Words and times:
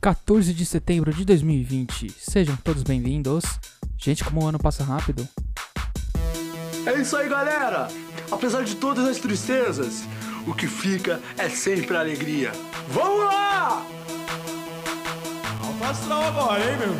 14 0.00 0.54
de 0.54 0.64
setembro 0.64 1.12
de 1.12 1.26
2020. 1.26 2.10
Sejam 2.18 2.56
todos 2.56 2.82
bem-vindos. 2.82 3.44
Gente, 3.98 4.24
como 4.24 4.42
o 4.42 4.46
ano 4.46 4.58
passa 4.58 4.82
rápido. 4.82 5.28
É 6.86 6.98
isso 6.98 7.16
aí, 7.16 7.28
galera! 7.28 7.88
Apesar 8.30 8.64
de 8.64 8.76
todas 8.76 9.06
as 9.06 9.18
tristezas, 9.18 10.04
o 10.46 10.54
que 10.54 10.66
fica 10.66 11.20
é 11.36 11.50
sempre 11.50 11.96
a 11.96 12.00
alegria. 12.00 12.52
Vamos 12.88 13.24
lá! 13.24 13.86
Astral 15.82 16.22
agora, 16.24 16.60
hein, 16.60 16.76
meu? 16.78 16.94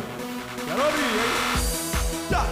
Quero 0.65 0.85
ouvir, 0.85 1.01
hein? 1.01 2.27
Tchá, 2.29 2.45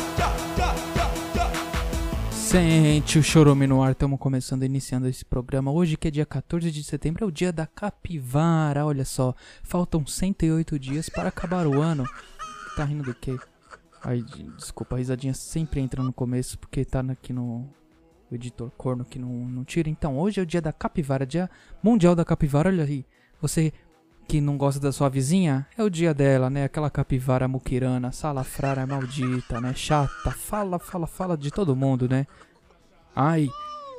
Sente 2.50 3.20
o 3.20 3.24
chorume 3.24 3.68
no 3.68 3.84
ar, 3.84 3.92
estamos 3.92 4.20
começando, 4.20 4.64
iniciando 4.64 5.08
esse 5.08 5.24
programa. 5.24 5.72
Hoje, 5.72 5.96
que 5.96 6.08
é 6.08 6.12
dia 6.12 6.26
14 6.26 6.72
de 6.72 6.84
setembro, 6.84 7.24
é 7.24 7.28
o 7.28 7.32
dia 7.32 7.54
da 7.54 7.68
capivara. 7.68 8.84
Olha 8.88 9.06
só, 9.06 9.36
faltam 9.62 10.04
108 10.04 10.80
dias 10.80 11.10
para 11.10 11.30
acabar 11.30 11.68
o 11.68 11.80
ano. 11.80 12.06
Tá 12.76 12.84
rindo 12.86 13.04
do 13.04 13.14
quê? 13.14 13.38
Ai, 14.04 14.24
de- 14.24 14.50
desculpa, 14.58 14.96
a 14.96 14.98
risadinha 14.98 15.36
sempre 15.36 15.80
entra 15.80 16.02
no 16.02 16.12
começo, 16.12 16.58
porque 16.58 16.84
tá 16.84 17.02
aqui 17.02 17.32
no 17.32 17.70
editor 18.32 18.72
corno 18.72 19.06
que 19.06 19.20
não, 19.20 19.30
não 19.30 19.64
tira. 19.64 19.88
Então, 19.88 20.18
hoje 20.18 20.40
é 20.40 20.44
o 20.44 20.46
dia 20.48 20.60
da 20.62 20.74
capivara, 20.74 21.28
dia 21.28 21.48
mundial 21.84 22.16
da 22.16 22.26
capivara. 22.26 22.70
Olha 22.70 22.84
aí, 22.84 23.06
você 23.40 23.72
que 24.30 24.40
não 24.40 24.60
gosta 24.60 24.80
da 24.80 24.92
sua 24.92 25.10
vizinha, 25.10 25.66
é 25.76 25.82
o 25.82 25.90
dia 25.90 26.14
dela, 26.14 26.52
né? 26.52 26.64
Aquela 26.64 26.88
capivara 26.92 27.48
muquirana, 27.48 28.12
salafrara 28.12 28.86
maldita, 28.86 29.60
né? 29.60 29.74
Chata, 29.74 30.30
fala, 30.30 30.78
fala, 30.78 31.08
fala 31.08 31.36
de 31.36 31.50
todo 31.50 31.76
mundo, 31.76 32.08
né? 32.08 32.28
Ai, 33.16 33.50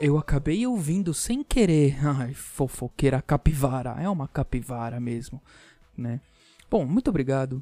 eu 0.01 0.17
acabei 0.17 0.65
ouvindo 0.65 1.13
sem 1.13 1.43
querer. 1.43 1.99
Ai, 2.07 2.33
fofoqueira 2.33 3.21
capivara. 3.21 3.97
É 3.99 4.09
uma 4.09 4.29
capivara 4.29 5.01
mesmo, 5.01 5.43
né? 5.99 6.21
Bom, 6.71 6.87
muito 6.87 7.11
obrigado 7.11 7.61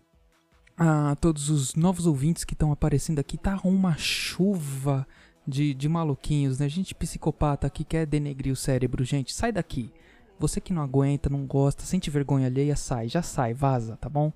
a 0.77 1.17
todos 1.17 1.49
os 1.49 1.75
novos 1.75 2.07
ouvintes 2.07 2.45
que 2.45 2.53
estão 2.53 2.71
aparecendo 2.71 3.19
aqui. 3.19 3.39
Tá 3.39 3.59
uma 3.65 3.97
chuva 3.97 5.09
de, 5.47 5.73
de 5.73 5.89
maluquinhos, 5.89 6.59
né? 6.59 6.69
Gente 6.69 6.95
psicopata 6.95 7.71
que 7.71 7.83
quer 7.83 8.05
denegrir 8.05 8.53
o 8.53 8.57
cérebro. 8.57 9.03
Gente, 9.05 9.33
sai 9.33 9.53
daqui. 9.53 9.91
Você 10.39 10.61
que 10.61 10.73
não 10.73 10.83
aguenta, 10.83 11.29
não 11.29 11.45
gosta, 11.47 11.83
sente 11.85 12.11
vergonha 12.11 12.47
alheia, 12.47 12.77
sai. 12.77 13.09
Já 13.09 13.23
sai, 13.23 13.53
vaza, 13.55 13.97
tá 13.97 14.09
bom? 14.09 14.33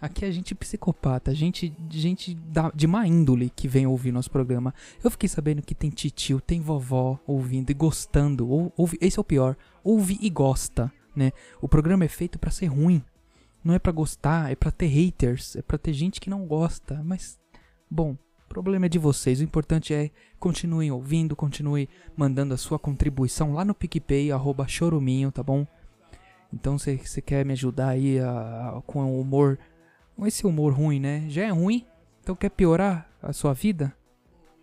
Aqui 0.00 0.24
é 0.24 0.32
gente 0.32 0.52
psicopata, 0.54 1.32
gente, 1.32 1.72
gente 1.88 2.34
da- 2.34 2.72
de 2.74 2.88
má 2.88 3.06
índole 3.06 3.50
que 3.54 3.68
vem 3.68 3.86
ouvir 3.86 4.10
nosso 4.10 4.30
programa. 4.30 4.74
Eu 5.04 5.10
fiquei 5.12 5.28
sabendo 5.28 5.62
que 5.62 5.76
tem 5.76 5.90
titio, 5.90 6.40
tem 6.40 6.60
vovó 6.60 7.20
ouvindo 7.26 7.70
e 7.70 7.74
gostando. 7.74 8.48
Ou, 8.48 8.72
ouve, 8.76 8.98
esse 9.00 9.18
é 9.18 9.20
o 9.20 9.24
pior. 9.24 9.56
Ouve 9.84 10.18
e 10.20 10.28
gosta, 10.28 10.92
né? 11.14 11.30
O 11.60 11.68
programa 11.68 12.04
é 12.04 12.08
feito 12.08 12.36
pra 12.38 12.50
ser 12.50 12.66
ruim. 12.66 13.00
Não 13.62 13.74
é 13.74 13.78
pra 13.78 13.92
gostar, 13.92 14.50
é 14.50 14.56
pra 14.56 14.72
ter 14.72 14.86
haters, 14.86 15.54
é 15.54 15.62
pra 15.62 15.78
ter 15.78 15.92
gente 15.92 16.20
que 16.20 16.28
não 16.28 16.46
gosta. 16.46 17.00
Mas, 17.04 17.38
bom, 17.88 18.16
problema 18.52 18.86
é 18.86 18.88
de 18.88 18.98
vocês. 18.98 19.40
O 19.40 19.44
importante 19.44 19.94
é 19.94 20.10
continuem 20.38 20.90
ouvindo, 20.90 21.34
continue 21.34 21.88
mandando 22.16 22.52
a 22.54 22.56
sua 22.56 22.78
contribuição 22.78 23.54
lá 23.54 23.64
no 23.64 23.74
PicPay, 23.74 24.30
arroba 24.30 24.68
choruminho, 24.68 25.32
tá 25.32 25.42
bom? 25.42 25.66
Então, 26.52 26.78
se 26.78 26.96
você 26.96 27.22
quer 27.22 27.44
me 27.46 27.52
ajudar 27.54 27.88
aí 27.88 28.20
a- 28.20 28.76
a- 28.76 28.82
com 28.86 29.02
o 29.04 29.20
humor, 29.20 29.58
com 30.14 30.26
esse 30.26 30.46
humor 30.46 30.72
ruim, 30.74 31.00
né? 31.00 31.24
Já 31.28 31.44
é 31.44 31.50
ruim, 31.50 31.86
então 32.20 32.36
quer 32.36 32.50
piorar 32.50 33.08
a 33.22 33.32
sua 33.32 33.54
vida? 33.54 33.94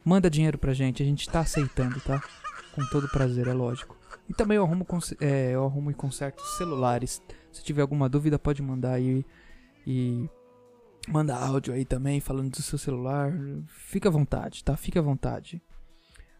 Manda 0.05 0.29
dinheiro 0.29 0.57
pra 0.57 0.73
gente, 0.73 1.01
a 1.01 1.05
gente 1.05 1.27
tá 1.27 1.39
aceitando, 1.39 1.99
tá? 2.01 2.21
Com 2.75 2.85
todo 2.91 3.09
prazer, 3.09 3.47
é 3.47 3.53
lógico. 3.53 3.97
E 4.29 4.33
também 4.33 4.57
eu 4.57 4.63
arrumo, 4.63 4.85
é, 5.19 5.51
eu 5.55 5.65
arrumo 5.65 5.89
e 5.89 5.93
conserto 5.95 6.41
celulares. 6.57 7.21
Se 7.51 7.63
tiver 7.63 7.81
alguma 7.81 8.07
dúvida, 8.07 8.37
pode 8.37 8.61
mandar 8.61 8.93
aí 8.93 9.25
e 9.87 10.29
manda 11.07 11.35
áudio 11.35 11.73
aí 11.73 11.85
também 11.85 12.19
falando 12.19 12.51
do 12.51 12.61
seu 12.61 12.77
celular. 12.77 13.33
Fica 13.67 14.09
à 14.09 14.11
vontade, 14.11 14.63
tá? 14.63 14.75
Fica 14.75 14.99
à 14.99 15.03
vontade. 15.03 15.61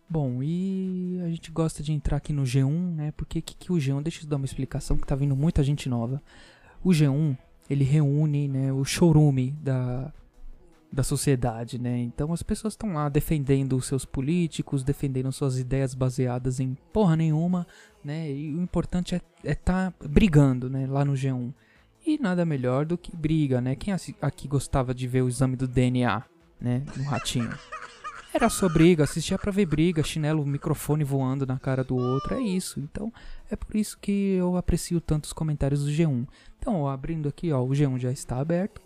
Bom, 0.09 0.41
e 0.41 1.19
a 1.23 1.29
gente 1.29 1.51
gosta 1.51 1.83
de 1.83 1.93
entrar 1.93 2.17
aqui 2.17 2.33
no 2.33 2.43
G1, 2.43 2.95
né? 2.95 3.11
Porque 3.11 3.41
que, 3.41 3.55
que 3.55 3.71
o 3.71 3.75
G1, 3.75 4.01
deixa 4.01 4.23
eu 4.23 4.29
dar 4.29 4.37
uma 4.37 4.45
explicação 4.45 4.97
que 4.97 5.05
tá 5.05 5.15
vindo 5.15 5.35
muita 5.35 5.63
gente 5.63 5.87
nova. 5.87 6.21
O 6.83 6.89
G1, 6.89 7.37
ele 7.69 7.83
reúne, 7.83 8.47
né, 8.47 8.73
o 8.73 8.83
showroom 8.83 9.53
da 9.61 10.11
da 10.91 11.03
sociedade, 11.03 11.79
né? 11.79 11.99
Então 11.99 12.33
as 12.33 12.41
pessoas 12.41 12.73
estão 12.73 12.93
lá 12.93 13.09
defendendo 13.09 13.75
os 13.77 13.85
seus 13.85 14.05
políticos, 14.05 14.83
defendendo 14.83 15.31
suas 15.31 15.59
ideias 15.59 15.93
baseadas 15.93 16.59
em 16.59 16.75
porra 16.91 17.15
nenhuma, 17.15 17.67
né? 18.03 18.31
E 18.31 18.55
o 18.55 18.61
importante 18.61 19.15
é 19.15 19.21
estar 19.51 19.93
brigando, 20.03 20.69
né? 20.69 20.87
Lá 20.87 21.05
no 21.05 21.13
G1. 21.13 21.53
E 22.05 22.17
nada 22.17 22.45
melhor 22.45 22.85
do 22.85 22.97
que 22.97 23.15
briga, 23.15 23.61
né? 23.61 23.75
Quem 23.75 23.93
aqui 24.21 24.47
gostava 24.47 24.93
de 24.93 25.07
ver 25.07 25.21
o 25.21 25.27
exame 25.27 25.55
do 25.55 25.67
DNA, 25.67 26.23
né? 26.59 26.83
No 26.95 27.03
ratinho. 27.03 27.53
Era 28.31 28.47
só 28.47 28.69
briga, 28.69 29.03
assistia 29.03 29.39
pra 29.39 29.51
ver 29.51 29.65
briga, 29.65 30.03
chinelo, 30.03 30.45
microfone 30.45 31.03
voando 31.03 31.47
na 31.47 31.57
cara 31.57 31.83
do 31.83 31.95
outro, 31.95 32.35
é 32.35 32.41
isso. 32.41 32.79
Então, 32.79 33.11
é 33.49 33.55
por 33.55 33.75
isso 33.75 33.97
que 33.99 34.35
eu 34.35 34.55
aprecio 34.55 35.01
tanto 35.01 35.25
os 35.25 35.33
comentários 35.33 35.83
do 35.83 35.91
G1. 35.91 36.27
Então, 36.59 36.81
ó, 36.81 36.89
abrindo 36.89 37.27
aqui, 37.27 37.51
ó, 37.51 37.61
o 37.61 37.69
G1 37.69 37.97
já 37.97 38.11
está 38.11 38.39
aberto, 38.39 38.81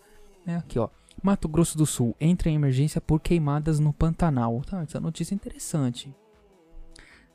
né? 0.45 0.57
Aqui, 0.57 0.79
ó. 0.79 0.87
Mato 1.21 1.47
Grosso 1.47 1.77
do 1.77 1.85
Sul 1.85 2.15
entra 2.19 2.49
em 2.49 2.55
emergência 2.55 2.99
por 3.01 3.19
queimadas 3.19 3.79
no 3.79 3.93
Pantanal. 3.93 4.61
Tá, 4.65 4.81
essa 4.81 4.99
notícia 4.99 5.33
é 5.33 5.35
interessante. 5.35 6.13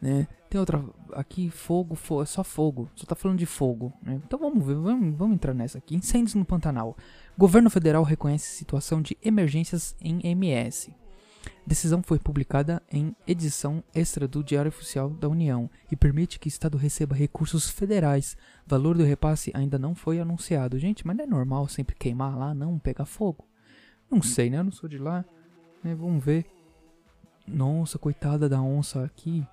Né? 0.01 0.29
Tem 0.49 0.59
outra 0.59 0.83
aqui, 1.13 1.51
fogo, 1.51 1.99
é 2.23 2.25
só 2.25 2.45
fogo. 2.45 2.89
Só 2.95 3.05
tá 3.05 3.15
falando 3.15 3.39
de 3.39 3.47
fogo, 3.47 3.93
né? 4.03 4.21
Então 4.25 4.39
vamos 4.39 4.65
ver, 4.65 4.77
vamos, 4.77 5.17
vamos 5.17 5.35
entrar 5.35 5.53
nessa 5.53 5.79
aqui. 5.79 5.97
Incêndios 5.97 6.35
no 6.35 6.45
Pantanal. 6.45 6.97
Governo 7.37 7.69
federal 7.69 8.03
reconhece 8.03 8.57
situação 8.57 9.03
de 9.03 9.17
emergências 9.23 9.97
em 10.01 10.21
MS. 10.25 10.95
Decisão 11.67 12.03
foi 12.03 12.19
publicada 12.19 12.83
em 12.91 13.15
edição 13.27 13.85
extra 13.95 14.27
do 14.27 14.43
Diário 14.43 14.71
Oficial 14.71 15.11
da 15.11 15.29
União 15.29 15.69
e 15.93 15.97
permite 15.97 16.39
que 16.39 16.47
o 16.47 16.49
Estado 16.49 16.79
receba 16.79 17.15
recursos 17.15 17.69
federais. 17.69 18.37
Valor 18.67 18.97
do 18.97 19.05
repasse 19.05 19.51
ainda 19.55 19.79
não 19.79 19.95
foi 19.95 20.19
anunciado. 20.19 20.79
Gente, 20.79 21.07
mas 21.07 21.17
não 21.17 21.25
é 21.25 21.27
normal 21.27 21.69
sempre 21.69 21.95
queimar 21.95 22.39
lá, 22.39 22.55
não? 22.55 22.79
Pegar 22.79 23.05
fogo? 23.05 23.47
Não 24.11 24.23
sei, 24.23 24.49
né? 24.49 24.59
Eu 24.59 24.65
não 24.65 24.73
sou 24.73 24.89
de 24.89 24.97
lá. 24.97 25.25
né? 25.85 25.95
Vamos 25.95 26.25
ver. 26.25 26.47
Nossa, 27.47 27.99
coitada 27.99 28.49
da 28.49 28.63
onça 28.63 29.05
aqui. 29.05 29.47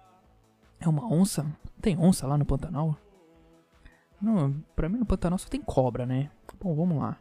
É 0.80 0.88
uma 0.88 1.06
onça? 1.06 1.46
Tem 1.82 1.98
onça 1.98 2.28
lá 2.28 2.38
no 2.38 2.46
Pantanal? 2.46 2.98
Não, 4.22 4.54
pra 4.76 4.90
mim 4.90 4.98
no 4.98 5.06
Pantanal 5.06 5.38
só 5.38 5.48
tem 5.48 5.62
cobra, 5.62 6.06
né? 6.06 6.32
Bom, 6.60 6.76
vamos 6.76 6.98
lá. 6.98 7.18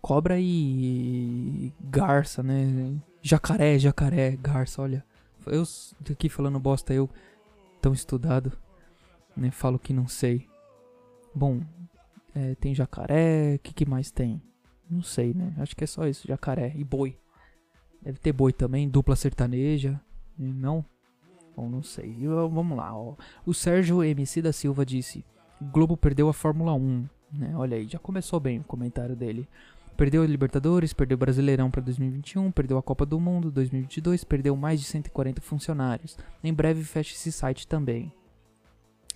Cobra 0.00 0.38
e 0.38 1.72
garça, 1.80 2.42
né? 2.42 2.94
Jacaré, 3.22 3.78
jacaré, 3.78 4.36
garça, 4.36 4.80
olha. 4.80 5.04
Eu 5.46 5.64
aqui 6.12 6.28
falando 6.28 6.60
bosta, 6.60 6.92
eu 6.92 7.08
tão 7.80 7.92
estudado, 7.92 8.52
né? 9.36 9.50
Falo 9.50 9.78
que 9.78 9.92
não 9.92 10.06
sei. 10.06 10.46
Bom, 11.34 11.60
é, 12.34 12.54
tem 12.56 12.74
jacaré, 12.74 13.56
o 13.56 13.58
que, 13.58 13.72
que 13.72 13.86
mais 13.86 14.10
tem? 14.10 14.40
Não 14.88 15.02
sei, 15.02 15.34
né? 15.34 15.54
Acho 15.58 15.74
que 15.74 15.84
é 15.84 15.86
só 15.86 16.06
isso, 16.06 16.28
jacaré 16.28 16.72
e 16.76 16.84
boi. 16.84 17.18
Deve 18.00 18.18
ter 18.18 18.32
boi 18.32 18.52
também, 18.52 18.88
dupla 18.88 19.16
sertaneja. 19.16 20.00
e 20.38 20.44
Não? 20.44 20.84
Não 21.66 21.82
sei. 21.82 22.14
E, 22.18 22.28
ó, 22.28 22.46
vamos 22.46 22.76
lá, 22.76 22.94
ó. 22.94 23.14
O 23.46 23.54
Sérgio 23.54 24.04
MC 24.04 24.42
da 24.42 24.52
Silva 24.52 24.84
disse: 24.84 25.24
Globo 25.60 25.96
perdeu 25.96 26.28
a 26.28 26.34
Fórmula 26.34 26.74
1. 26.74 27.08
Né? 27.32 27.52
Olha 27.56 27.76
aí, 27.78 27.88
já 27.88 27.98
começou 27.98 28.38
bem 28.38 28.58
o 28.58 28.64
comentário 28.64 29.16
dele. 29.16 29.48
Perdeu 29.96 30.22
a 30.22 30.26
Libertadores, 30.26 30.92
perdeu 30.92 31.16
o 31.16 31.18
Brasileirão 31.18 31.72
para 31.72 31.82
2021, 31.82 32.52
perdeu 32.52 32.78
a 32.78 32.82
Copa 32.82 33.04
do 33.04 33.18
Mundo 33.18 33.50
2022, 33.50 34.22
perdeu 34.22 34.54
mais 34.54 34.78
de 34.78 34.86
140 34.86 35.40
funcionários. 35.40 36.16
Em 36.44 36.54
breve 36.54 36.84
fecha 36.84 37.14
esse 37.14 37.32
site 37.32 37.66
também. 37.66 38.12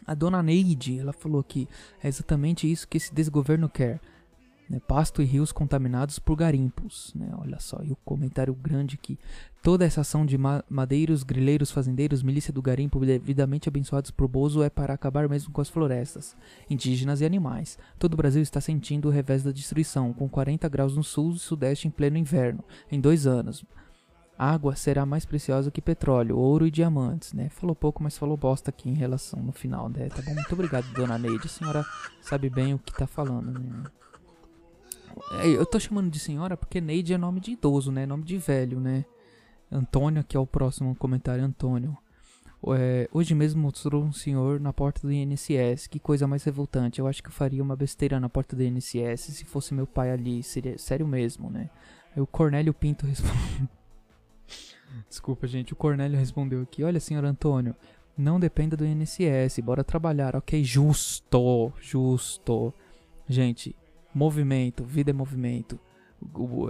A 0.04 0.14
dona 0.14 0.42
Neide, 0.42 0.98
ela 0.98 1.12
falou 1.12 1.44
que 1.44 1.69
é 2.02 2.08
exatamente 2.08 2.69
isso 2.70 2.88
que 2.88 2.97
esse 2.97 3.14
desgoverno 3.14 3.69
quer. 3.69 4.00
Né? 4.69 4.81
Pasto 4.87 5.21
e 5.21 5.25
rios 5.25 5.53
contaminados 5.53 6.19
por 6.19 6.37
garimpos. 6.37 7.12
Né? 7.14 7.31
Olha 7.38 7.59
só, 7.61 7.81
e 7.82 7.93
o 7.93 7.97
comentário 8.05 8.55
grande 8.55 8.94
aqui. 9.00 9.19
Toda 9.62 9.85
essa 9.85 10.00
ação 10.00 10.26
de 10.26 10.37
ma- 10.37 10.64
madeiros, 10.69 11.23
grileiros, 11.23 11.70
fazendeiros, 11.70 12.23
milícia 12.23 12.53
do 12.53 12.61
garimpo 12.61 12.99
devidamente 13.05 13.69
abençoados 13.69 14.11
por 14.11 14.26
Bozo 14.26 14.62
é 14.62 14.69
para 14.70 14.93
acabar 14.94 15.29
mesmo 15.29 15.53
com 15.53 15.61
as 15.61 15.69
florestas, 15.69 16.37
indígenas 16.69 17.20
e 17.20 17.25
animais. 17.25 17.79
Todo 17.99 18.14
o 18.14 18.17
Brasil 18.17 18.43
está 18.43 18.61
sentindo 18.61 19.09
o 19.09 19.11
revés 19.12 19.43
da 19.44 19.53
destruição, 19.53 20.12
com 20.12 20.29
40 20.29 20.69
graus 20.69 20.97
no 20.97 21.05
sul 21.05 21.32
e 21.32 21.38
sudeste 21.38 21.87
em 21.87 21.91
pleno 21.91 22.17
inverno, 22.17 22.65
em 22.91 23.00
dois 23.00 23.26
anos. 23.26 23.65
Água 24.37 24.75
será 24.75 25.06
mais 25.06 25.25
preciosa 25.25 25.70
que 25.70 25.81
petróleo, 25.81 26.37
ouro 26.37 26.67
e 26.67 26.70
diamantes, 26.70 27.32
né? 27.32 27.49
Falou 27.50 27.76
pouco, 27.76 28.03
mas 28.03 28.19
falou 28.19 28.37
bosta 28.37 28.70
aqui 28.70 28.88
em 28.91 28.94
relação 28.94 29.41
no 29.41 29.53
final, 29.53 29.88
né? 29.88 30.08
Tá 30.08 30.20
bom? 30.23 30.35
Muito 30.35 30.53
obrigado, 30.53 30.91
dona 30.94 31.17
Neide. 31.17 31.47
A 31.47 31.49
senhora 31.49 31.85
sabe 32.20 32.50
bem 32.50 32.75
o 32.75 32.79
que 32.81 32.93
tá 32.93 33.06
falando, 33.06 33.61
né? 33.61 33.85
É, 35.41 35.49
Eu 35.49 35.67
tô 35.67 35.79
chamando 35.79 36.11
de 36.11 36.19
senhora 36.19 36.56
porque 36.56 36.81
Neide 36.81 37.14
é 37.14 37.19
nome 37.19 37.41
de 37.41 37.53
idoso, 37.53 37.91
né? 37.91 38.06
Nome 38.06 38.25
de 38.25 38.38
velho, 38.38 38.81
né? 38.81 39.05
Antônio, 39.70 40.23
que 40.23 40.37
é 40.37 40.41
o 40.41 40.47
próximo 40.47 40.94
comentário, 40.94 41.44
Antônio. 41.44 41.97
É, 42.79 43.09
hoje 43.12 43.35
mesmo 43.35 43.61
mostrou 43.61 44.05
um 44.05 44.12
senhor 44.12 44.61
na 44.61 44.73
porta 44.73 45.00
do 45.03 45.12
INSS. 45.12 45.88
Que 45.88 45.99
coisa 45.99 46.26
mais 46.26 46.44
revoltante. 46.44 47.00
Eu 47.00 47.06
acho 47.06 47.23
que 47.23 47.29
eu 47.29 47.32
faria 47.32 47.62
uma 47.62 47.75
besteira 47.75 48.20
na 48.20 48.29
porta 48.29 48.55
do 48.55 48.62
INSS 48.62 49.20
se 49.20 49.44
fosse 49.44 49.75
meu 49.75 49.87
pai 49.87 50.11
ali. 50.11 50.43
Seria 50.43 50.79
sério 50.79 51.06
mesmo, 51.06 51.50
né? 51.50 51.70
Aí 52.15 52.23
o 52.23 52.26
Cornélio 52.26 52.73
Pinto 52.73 53.06
respondeu. 53.06 53.69
Desculpa, 55.08 55.47
gente. 55.47 55.73
O 55.73 55.76
Cornélio 55.76 56.19
respondeu 56.19 56.62
aqui: 56.62 56.85
Olha, 56.85 57.00
senhor 57.00 57.25
Antônio, 57.25 57.75
não 58.17 58.38
dependa 58.38 58.76
do 58.76 58.87
INSS. 58.87 59.58
Bora 59.62 59.82
trabalhar. 59.82 60.37
Ok, 60.37 60.62
justo. 60.62 61.73
Justo. 61.81 62.73
Gente, 63.29 63.75
movimento. 64.14 64.85
Vida 64.85 65.11
é 65.11 65.12
movimento. 65.12 65.79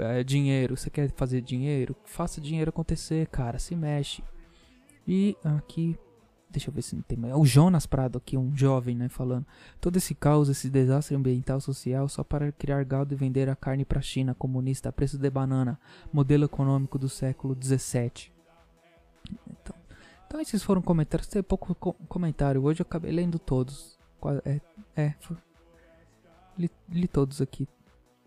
É 0.00 0.23
dinheiro. 0.25 0.77
Você 0.77 0.89
quer 0.91 1.11
fazer 1.12 1.41
dinheiro? 1.43 1.94
Faça 2.05 2.41
dinheiro 2.41 2.71
acontecer, 2.71 3.27
cara. 3.29 3.59
Se 3.59 3.75
mexe. 3.77 4.23
E 5.06 5.37
aqui, 5.44 5.99
deixa 6.49 6.71
eu 6.71 6.75
ver 6.75 6.83
se 6.83 6.94
não 6.94 7.03
tem 7.03 7.19
mais. 7.19 7.33
É 7.33 7.37
o 7.37 7.44
Jonas 7.44 7.87
Prado 7.87 8.19
aqui, 8.19 8.37
um 8.37 8.56
jovem, 8.56 8.97
né, 8.97 9.09
falando. 9.09 9.47
Todo 9.81 9.97
esse 9.97 10.15
caos, 10.15 10.49
esse 10.49 10.71
desastre 10.71 11.15
ambiental 11.17 11.61
social 11.61 12.09
só 12.09 12.23
para 12.23 12.53
criar 12.53 12.83
gado 12.85 13.12
e 13.12 13.17
vender 13.17 13.49
a 13.49 13.56
carne 13.56 13.85
para 13.85 13.99
a 13.99 14.03
China 14.03 14.35
comunista 14.35 14.88
a 14.88 14.93
preço 14.93 15.19
de 15.19 15.29
banana, 15.29 15.79
modelo 16.12 16.45
econômico 16.45 16.99
do 16.99 17.09
século 17.09 17.55
17. 17.55 18.33
Então, 19.50 19.77
então 20.27 20.41
esses 20.41 20.62
foram 20.62 20.81
comentários. 20.81 21.27
Tem 21.29 21.43
pouco 21.43 21.75
co- 21.75 21.95
comentário. 22.09 22.62
Hoje 22.62 22.81
eu 22.81 22.87
acabei 22.88 23.12
lendo 23.12 23.38
todos. 23.38 23.99
É, 24.45 24.61
é 24.97 25.15
li, 26.58 26.70
li 26.88 27.08
todos 27.08 27.40
aqui. 27.40 27.69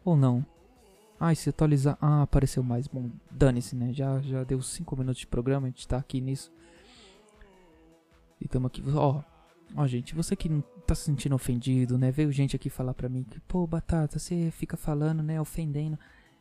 Ou 0.04 0.16
não. 0.16 0.46
Ah, 1.20 1.34
se 1.34 1.50
atualizar. 1.50 1.98
Ah, 2.02 2.24
apareceu 2.24 2.62
mais. 2.62 2.88
Bom, 2.88 3.10
dane-se, 3.32 3.76
né? 3.76 3.94
Já, 3.94 4.22
já 4.22 4.44
deu 4.44 4.62
5 4.62 4.96
minutos 4.98 5.20
de 5.20 5.28
programa, 5.28 5.68
a 5.68 5.70
gente 5.70 5.88
tá 5.88 5.98
aqui 5.98 6.20
nisso. 6.20 6.52
E 8.40 8.48
tamo 8.48 8.68
aqui. 8.68 8.84
Ó, 8.94 9.22
ó, 9.76 9.88
gente, 9.88 10.14
você 10.14 10.36
que 10.36 10.50
não 10.50 10.62
tá 10.86 10.94
se 10.94 11.04
sentindo 11.04 11.36
ofendido, 11.36 11.98
né? 11.98 12.12
Veio 12.12 12.32
gente 12.32 12.56
aqui 12.56 12.70
falar 12.70 12.94
pra 12.94 13.10
mim 13.10 13.24
que, 13.24 13.40
pô, 13.42 13.66
Batata, 13.66 14.20
você 14.20 14.52
fica 14.52 14.76
falando, 14.76 15.24
né? 15.24 15.40
Ofendendo. 15.40 15.98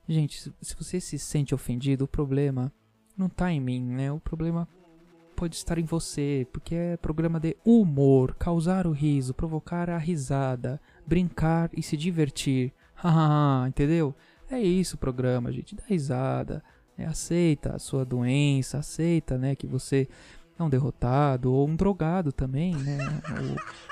Gente, 0.09 0.53
se 0.61 0.77
você 0.77 1.01
se 1.01 1.19
sente 1.19 1.55
ofendido, 1.55 2.05
o 2.05 2.09
problema 2.09 2.73
não 3.17 3.29
tá 3.29 3.51
em 3.51 3.61
mim, 3.61 3.81
né? 3.81 4.13
O 4.13 4.21
problema 4.21 4.69
pode 5.35 5.57
estar 5.57 5.79
em 5.79 5.85
você, 5.85 6.47
porque 6.53 6.75
é 6.75 6.97
programa 6.97 7.39
de 7.39 7.57
humor, 7.65 8.35
causar 8.35 8.87
o 8.87 8.93
riso, 8.93 9.35
provocar 9.35 9.91
a 9.91 9.99
risada, 9.99 10.81
brincar 11.07 11.71
e 11.77 11.83
se 11.83 11.97
divertir. 11.97 12.73
Hahaha, 12.95 13.69
entendeu? 13.69 14.15
É 14.51 14.59
isso 14.61 14.97
o 14.97 14.99
programa, 14.99 15.53
gente. 15.53 15.75
Dá 15.75 15.83
risada. 15.87 16.63
né? 16.97 17.07
aceita 17.07 17.75
a 17.75 17.79
sua 17.79 18.05
doença, 18.05 18.79
aceita, 18.79 19.37
né, 19.37 19.55
que 19.55 19.67
você 19.67 20.09
é 20.59 20.63
um 20.63 20.71
derrotado 20.71 21.53
ou 21.53 21.69
um 21.69 21.75
drogado 21.75 22.33
também, 22.33 22.75
né? 22.77 22.99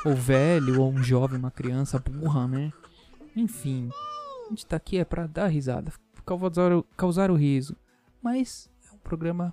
Ou, 0.04 0.12
ou 0.12 0.16
velho, 0.16 0.80
ou 0.80 0.92
um 0.92 1.02
jovem, 1.02 1.38
uma 1.38 1.50
criança 1.50 1.98
burra, 1.98 2.46
né? 2.46 2.72
Enfim, 3.34 3.88
a 4.46 4.48
gente 4.50 4.66
tá 4.66 4.76
aqui 4.76 4.98
é 4.98 5.04
pra 5.04 5.26
dar 5.26 5.48
risada, 5.48 5.92
causar, 6.24 6.70
causar 6.96 7.30
o 7.30 7.34
riso. 7.34 7.76
Mas 8.22 8.70
é 8.88 8.94
um 8.94 8.98
programa 8.98 9.52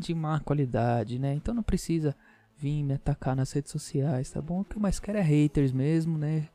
de 0.00 0.14
má 0.14 0.40
qualidade, 0.40 1.18
né? 1.18 1.34
Então 1.34 1.54
não 1.54 1.62
precisa 1.62 2.16
vir 2.56 2.82
me 2.82 2.94
atacar 2.94 3.36
nas 3.36 3.52
redes 3.52 3.70
sociais, 3.70 4.30
tá 4.30 4.40
bom? 4.42 4.60
O 4.60 4.64
que 4.64 4.76
eu 4.76 4.80
mais 4.82 4.98
quero 4.98 5.18
é 5.18 5.22
haters 5.22 5.72
mesmo, 5.72 6.18
né? 6.18 6.48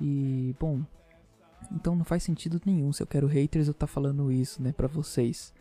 E, 0.00 0.54
bom, 0.58 0.80
então 1.70 1.94
não 1.94 2.04
faz 2.04 2.22
sentido 2.22 2.60
nenhum 2.64 2.92
se 2.92 3.02
eu 3.02 3.06
quero 3.06 3.26
haters 3.26 3.68
eu 3.68 3.74
tá 3.74 3.86
falando 3.86 4.32
isso, 4.32 4.60
né, 4.62 4.72
pra 4.72 4.88
vocês. 4.88 5.52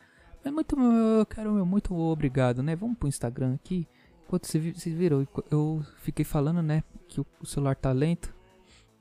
Mas 0.43 0.53
muito, 0.53 0.75
eu 0.79 1.25
quero, 1.25 1.51
meu, 1.53 1.65
muito 1.65 1.93
obrigado, 1.95 2.63
né? 2.63 2.75
Vamos 2.75 2.97
pro 2.97 3.07
Instagram 3.07 3.53
aqui. 3.53 3.88
Enquanto 4.25 4.47
vocês 4.47 4.63
vi- 4.63 4.73
vocês 4.73 4.95
viram, 4.95 5.27
eu- 5.51 5.85
fiquei 5.97 6.25
falando, 6.25 6.61
né, 6.63 6.83
que 7.07 7.19
o 7.21 7.45
celular 7.45 7.75
tá 7.75 7.91
lento. 7.91 8.33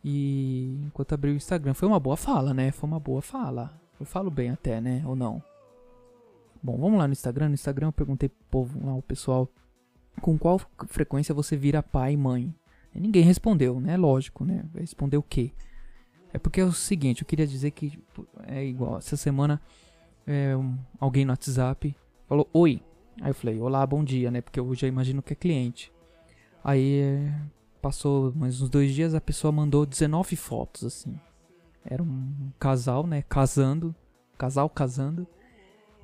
E 0.05 0.81
enquanto 0.87 1.13
abri 1.15 1.31
o 1.31 1.37
Instagram, 1.37 1.73
foi 1.75 1.87
uma 1.89 2.01
boa 2.01 2.17
fala, 2.17 2.53
né? 2.55 2.71
Foi 2.73 2.89
uma 2.89 2.99
boa 3.01 3.23
fala. 3.23 3.79
Eu 3.99 4.05
falo 4.07 4.31
bem 4.31 4.51
até, 4.51 4.81
né? 4.81 5.03
Ou 5.07 5.15
não? 5.15 5.43
Bom, 6.63 6.77
vamos 6.77 6.99
lá 6.99 7.07
no 7.07 7.13
Instagram. 7.13 7.49
No 7.49 7.55
Instagram 7.55 7.89
eu 7.89 7.93
perguntei 7.93 8.29
pro 8.29 8.45
povo 8.51 8.87
lá, 8.87 8.95
o 8.95 9.03
pessoal, 9.03 9.49
com 10.21 10.39
qual 10.39 10.61
frequência 10.87 11.35
você 11.35 11.57
vira 11.57 11.83
pai 11.83 12.13
e 12.13 12.17
mãe? 12.17 12.55
E 12.95 13.01
ninguém 13.01 13.23
respondeu, 13.23 13.81
né? 13.81 13.97
Lógico, 13.97 14.45
né? 14.45 14.65
Vai 14.73 14.83
responder 14.83 15.17
o 15.17 15.23
quê? 15.23 15.53
É 16.33 16.39
porque 16.39 16.61
é 16.61 16.65
o 16.65 16.73
seguinte, 16.73 17.23
eu 17.23 17.27
queria 17.27 17.47
dizer 17.47 17.71
que 17.71 17.99
é 18.47 18.65
igual. 18.65 18.99
Essa 18.99 19.17
semana 19.17 19.61
é, 20.27 20.53
alguém 20.99 21.25
no 21.25 21.33
WhatsApp 21.33 21.97
falou 22.29 22.49
oi. 22.53 22.83
Aí 23.21 23.31
eu 23.31 23.35
falei, 23.35 23.59
olá, 23.61 23.87
bom 23.87 24.05
dia, 24.05 24.31
né? 24.31 24.41
Porque 24.41 24.61
eu 24.61 24.75
já 24.75 24.87
imagino 24.87 25.23
que 25.23 25.33
é 25.33 25.37
cliente. 25.37 25.93
Aí 26.63 27.01
é, 27.01 27.35
passou 27.81 28.33
mais 28.35 28.61
uns 28.61 28.69
dois 28.69 28.93
dias, 28.93 29.15
a 29.15 29.21
pessoa 29.21 29.51
mandou 29.51 29.85
19 29.85 30.37
fotos, 30.37 30.85
assim. 30.85 31.19
Era 31.85 32.03
um 32.03 32.51
casal, 32.59 33.07
né? 33.07 33.23
Casando. 33.23 33.95
Casal 34.39 34.69
casando. 34.69 35.27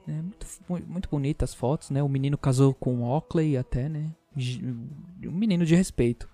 Né, 0.06 0.22
muito, 0.22 0.46
mu- 0.68 0.92
muito 0.92 1.08
bonitas 1.08 1.50
as 1.50 1.54
fotos, 1.54 1.90
né? 1.90 2.02
O 2.02 2.08
menino 2.08 2.38
casou 2.38 2.72
com 2.74 3.00
o 3.02 3.08
Oakley 3.08 3.56
até, 3.56 3.88
né? 3.88 4.10
Um 5.24 5.30
menino 5.32 5.64
de 5.64 5.74
respeito. 5.74 6.28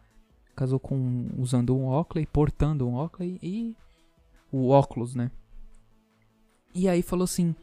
Casou 0.55 0.79
com 0.79 1.29
usando 1.39 1.77
um 1.77 1.87
Oakley, 1.87 2.27
portando 2.27 2.87
um 2.87 2.95
Oakley 2.97 3.39
e 3.43 3.75
o 4.51 4.69
óculos, 4.69 5.15
né? 5.15 5.31
E 6.75 6.89
aí 6.89 7.03
falou 7.03 7.25
assim, 7.25 7.55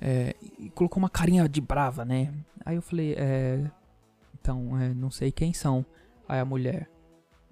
é, 0.00 0.34
colocou 0.74 0.98
uma 0.98 1.08
carinha 1.10 1.48
de 1.48 1.60
brava, 1.60 2.04
né? 2.04 2.32
Aí 2.64 2.76
eu 2.76 2.82
falei, 2.82 3.14
é, 3.16 3.70
então, 4.40 4.78
é, 4.78 4.92
não 4.94 5.10
sei 5.10 5.30
quem 5.32 5.52
são. 5.52 5.84
Aí 6.28 6.40
a 6.40 6.44
mulher, 6.44 6.88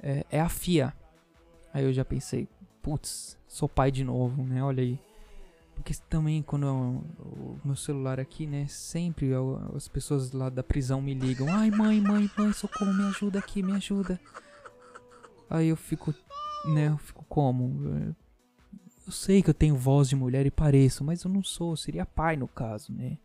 é, 0.02 0.24
é 0.30 0.40
a 0.40 0.48
Fia. 0.48 0.92
Aí 1.72 1.84
eu 1.84 1.92
já 1.92 2.04
pensei, 2.04 2.48
putz, 2.82 3.38
sou 3.46 3.68
pai 3.68 3.90
de 3.90 4.04
novo, 4.04 4.42
né? 4.42 4.62
Olha 4.62 4.82
aí. 4.82 4.98
Porque 5.74 5.94
também 6.08 6.42
quando 6.42 6.66
eu- 6.66 7.04
o 7.18 7.58
meu 7.64 7.74
celular 7.76 8.20
aqui, 8.20 8.46
né? 8.46 8.66
Sempre 8.68 9.26
eu- 9.26 9.72
as 9.74 9.88
pessoas 9.88 10.32
lá 10.32 10.48
da 10.48 10.62
prisão 10.62 11.00
me 11.02 11.14
ligam. 11.14 11.48
Ai, 11.50 11.70
mãe, 11.70 12.00
mãe, 12.00 12.30
mãe, 12.38 12.52
socorro, 12.52 12.92
me 12.94 13.04
ajuda 13.04 13.38
aqui, 13.38 13.62
me 13.62 13.72
ajuda. 13.72 14.20
Aí 15.50 15.68
eu 15.68 15.76
fico, 15.76 16.14
né? 16.66 16.88
Eu 16.88 16.98
fico 16.98 17.24
como? 17.28 18.14
Eu 19.06 19.12
sei 19.12 19.42
que 19.42 19.50
eu 19.50 19.54
tenho 19.54 19.76
voz 19.76 20.08
de 20.08 20.14
mulher 20.16 20.46
e 20.46 20.50
pareço, 20.50 21.02
mas 21.02 21.24
eu 21.24 21.30
não 21.30 21.42
sou, 21.42 21.72
eu 21.72 21.76
seria 21.76 22.06
pai 22.06 22.36
no 22.36 22.46
caso, 22.46 22.92
né? 22.92 23.18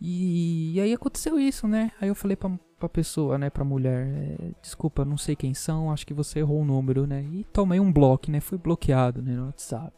E, 0.00 0.72
e 0.74 0.80
aí 0.80 0.92
aconteceu 0.94 1.38
isso, 1.38 1.66
né? 1.68 1.90
Aí 2.00 2.08
eu 2.08 2.14
falei 2.14 2.36
pra, 2.36 2.50
pra 2.78 2.88
pessoa, 2.88 3.36
né, 3.36 3.50
pra 3.50 3.64
mulher, 3.64 4.06
é, 4.06 4.52
desculpa, 4.62 5.04
não 5.04 5.18
sei 5.18 5.36
quem 5.36 5.52
são, 5.52 5.90
acho 5.92 6.06
que 6.06 6.14
você 6.14 6.38
errou 6.38 6.62
o 6.62 6.64
número, 6.64 7.06
né? 7.06 7.22
E 7.24 7.44
tomei 7.52 7.78
um 7.78 7.92
bloco, 7.92 8.30
né? 8.30 8.40
Fui 8.40 8.56
bloqueado, 8.56 9.20
né, 9.20 9.34
no 9.34 9.46
WhatsApp. 9.46 9.92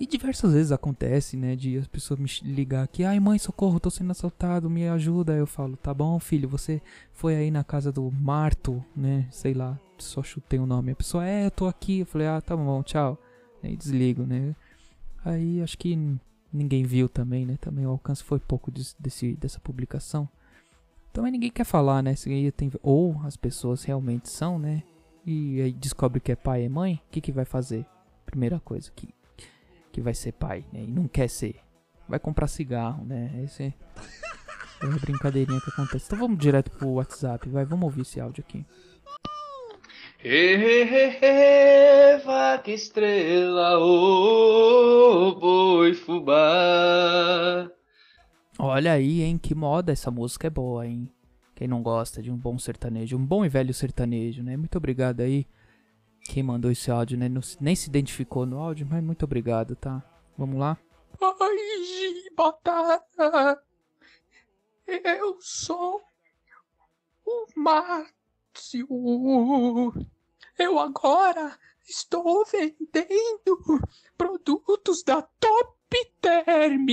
E 0.00 0.06
diversas 0.06 0.52
vezes 0.52 0.70
acontece, 0.70 1.36
né, 1.36 1.56
de 1.56 1.76
as 1.76 1.88
pessoas 1.88 2.20
me 2.20 2.28
ligar 2.44 2.84
aqui, 2.84 3.02
ai 3.02 3.18
mãe, 3.18 3.36
socorro, 3.36 3.80
tô 3.80 3.90
sendo 3.90 4.12
assaltado, 4.12 4.70
me 4.70 4.86
ajuda. 4.88 5.32
Aí 5.32 5.40
eu 5.40 5.46
falo, 5.46 5.76
tá 5.76 5.92
bom, 5.92 6.20
filho, 6.20 6.48
você 6.48 6.80
foi 7.12 7.34
aí 7.34 7.50
na 7.50 7.64
casa 7.64 7.90
do 7.90 8.08
Marto, 8.12 8.84
né, 8.94 9.26
sei 9.30 9.54
lá, 9.54 9.76
só 9.98 10.22
chutei 10.22 10.60
o 10.60 10.66
nome. 10.66 10.92
A 10.92 10.96
pessoa, 10.96 11.26
é, 11.26 11.46
eu 11.46 11.50
tô 11.50 11.66
aqui. 11.66 12.00
Eu 12.00 12.06
falei, 12.06 12.28
ah, 12.28 12.40
tá 12.40 12.56
bom, 12.56 12.80
tchau. 12.84 13.18
Aí 13.60 13.76
desligo, 13.76 14.22
né. 14.22 14.54
Aí 15.24 15.60
acho 15.60 15.76
que 15.76 15.98
ninguém 16.52 16.84
viu 16.84 17.08
também, 17.08 17.44
né, 17.44 17.56
também 17.60 17.84
o 17.84 17.90
alcance 17.90 18.22
foi 18.22 18.38
pouco 18.38 18.70
des- 18.70 18.94
desse, 19.00 19.34
dessa 19.34 19.58
publicação. 19.58 20.28
Também 21.12 21.32
ninguém 21.32 21.50
quer 21.50 21.64
falar, 21.64 22.04
né, 22.04 22.14
tem, 22.56 22.70
ou 22.82 23.20
as 23.24 23.36
pessoas 23.36 23.82
realmente 23.82 24.28
são, 24.28 24.60
né, 24.60 24.84
e 25.26 25.60
aí 25.60 25.72
descobre 25.72 26.20
que 26.20 26.30
é 26.30 26.36
pai 26.36 26.64
e 26.64 26.68
mãe, 26.68 27.02
o 27.08 27.10
que 27.10 27.20
que 27.20 27.32
vai 27.32 27.44
fazer? 27.44 27.84
Primeira 28.24 28.60
coisa, 28.60 28.90
que 28.94 29.08
que 29.98 30.02
vai 30.02 30.14
ser 30.14 30.30
pai, 30.32 30.64
né? 30.72 30.84
E 30.84 30.86
não 30.86 31.08
quer 31.08 31.28
ser. 31.28 31.56
Vai 32.08 32.20
comprar 32.20 32.46
cigarro, 32.46 33.04
né? 33.04 33.32
Esse 33.42 33.64
é 33.64 33.74
a 34.86 34.86
brincadeirinha 34.86 35.60
que 35.60 35.70
acontece. 35.70 36.06
Então 36.06 36.20
vamos 36.20 36.38
direto 36.38 36.70
pro 36.70 36.90
WhatsApp, 36.90 37.48
vai, 37.48 37.64
vamos 37.64 37.84
ouvir 37.84 38.02
esse 38.02 38.20
áudio 38.20 38.44
aqui. 38.46 38.64
Ê, 40.24 42.16
vaca 42.24 42.70
estrela, 42.70 43.78
ô 43.80 45.34
boi 45.34 45.94
fubá. 45.94 47.68
Olha 48.56 48.92
aí, 48.92 49.22
hein? 49.22 49.36
Que 49.36 49.54
moda 49.54 49.92
essa 49.92 50.12
música 50.12 50.46
é 50.46 50.50
boa, 50.50 50.86
hein? 50.86 51.12
Quem 51.56 51.66
não 51.66 51.82
gosta 51.82 52.22
de 52.22 52.30
um 52.30 52.36
bom 52.36 52.56
sertanejo, 52.56 53.16
um 53.16 53.26
bom 53.26 53.44
e 53.44 53.48
velho 53.48 53.74
sertanejo, 53.74 54.44
né? 54.44 54.56
Muito 54.56 54.78
obrigado 54.78 55.20
aí. 55.20 55.44
Quem 56.28 56.42
mandou 56.42 56.70
esse 56.70 56.90
áudio, 56.90 57.16
né? 57.16 57.26
Não 57.26 57.40
nem 57.58 57.74
se 57.74 57.88
identificou 57.88 58.44
no 58.44 58.58
áudio, 58.58 58.86
mas 58.88 59.02
muito 59.02 59.24
obrigado, 59.24 59.74
tá? 59.74 60.02
Vamos 60.36 60.58
lá? 60.58 60.76
Oi, 61.18 62.30
Batata. 62.36 63.62
Eu 64.86 65.38
sou 65.40 66.02
o 67.24 67.46
Márcio. 67.56 68.86
Eu 70.58 70.78
agora 70.78 71.58
estou 71.88 72.44
vendendo 72.44 73.80
produtos 74.16 75.02
da 75.02 75.22
Top 75.22 76.12
Term. 76.20 76.86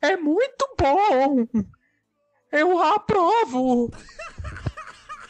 É 0.00 0.16
muito 0.16 0.74
bom. 0.78 1.46
Eu 2.50 2.78
aprovo. 2.78 3.90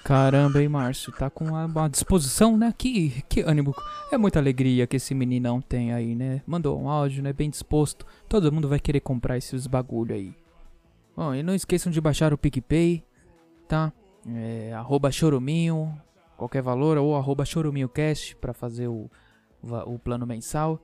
Caramba, 0.05 0.61
hein, 0.61 0.69
Márcio? 0.69 1.11
Tá 1.13 1.31
com 1.31 1.47
uma, 1.47 1.89
disposição, 1.89 2.59
né? 2.59 2.75
Que, 2.77 3.23
que 3.23 3.41
ânimo. 3.41 3.75
É 4.13 4.19
muita 4.19 4.39
alegria 4.39 4.87
que 4.87 4.97
esse 4.97 5.15
meninão 5.15 5.63
tem 5.63 5.95
aí, 5.95 6.15
né? 6.15 6.43
Mandou 6.47 6.79
um 6.79 6.91
áudio, 6.91 7.23
né? 7.23 7.33
Bem 7.33 7.49
disposto. 7.49 8.05
Todo 8.29 8.53
mundo 8.53 8.69
vai 8.69 8.79
querer 8.79 9.01
comprar 9.01 9.39
esses 9.39 9.67
bagulho 9.67 10.15
aí. 10.15 10.37
Bom, 11.17 11.35
e 11.35 11.43
não 11.43 11.55
esqueçam 11.55 11.91
de 11.91 12.03
baixar 12.03 12.35
o 12.35 12.39
PicPay, 12.39 13.03
tá? 13.67 13.91
É, 14.29 14.75
arroba 14.75 15.11
choruminho, 15.11 15.99
qualquer 16.37 16.61
valor, 16.61 16.99
ou 16.99 17.17
arroba 17.17 17.47
choruminhocast 17.47 18.37
pra 18.37 18.53
fazer 18.53 18.89
o, 18.89 19.11
o, 19.63 19.95
o 19.95 19.99
plano 19.99 20.27
mensal. 20.27 20.79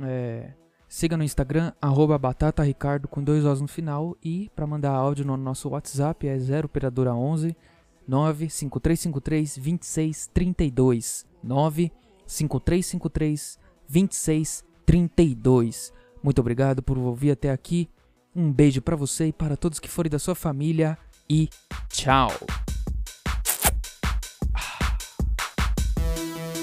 É, 0.00 0.52
siga 0.88 1.16
no 1.16 1.24
Instagram, 1.24 1.72
arroba 1.82 2.16
batataricardo 2.16 3.08
com 3.08 3.24
dois 3.24 3.44
Os 3.44 3.60
no 3.60 3.66
final. 3.66 4.16
E 4.22 4.48
para 4.54 4.68
mandar 4.68 4.92
áudio 4.92 5.24
no 5.24 5.36
nosso 5.36 5.68
WhatsApp 5.70 6.28
é 6.28 6.38
0 6.38 6.66
operadora 6.66 7.12
11 7.12 7.56
95353 8.06 9.56
2632. 9.56 11.26
95353 11.42 13.58
2632. 13.88 15.92
Muito 16.22 16.40
obrigado 16.40 16.82
por 16.82 16.98
ouvir 16.98 17.32
até 17.32 17.50
aqui. 17.50 17.88
Um 18.34 18.52
beijo 18.52 18.80
para 18.80 18.96
você 18.96 19.26
e 19.26 19.32
para 19.32 19.56
todos 19.56 19.78
que 19.78 19.88
forem 19.88 20.10
da 20.10 20.18
sua 20.18 20.34
família 20.34 20.96
e 21.28 21.50
tchau. 21.88 22.30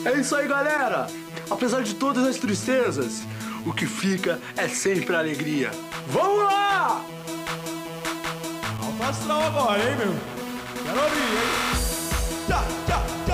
É 0.06 0.20
isso 0.20 0.36
aí, 0.36 0.48
galera! 0.48 1.08
Apesar 1.50 1.84
de 1.84 1.96
todas 1.96 2.26
as 2.26 2.38
tristezas, 2.38 3.22
o 3.66 3.74
que 3.74 3.86
fica 3.86 4.40
é 4.56 4.68
sempre 4.68 5.16
a 5.16 5.20
alegria. 5.20 5.72
Vamos 6.08 6.44
lá! 6.44 7.06
Alto 9.10 9.32
agora, 9.32 9.90
hein, 9.90 9.98
meu? 9.98 10.39
Quero 10.90 11.04
ouvir, 11.04 11.22
hein? 11.22 11.50
Tchá, 12.48 12.64
tchá, 12.88 12.98
tchá, 13.28 13.29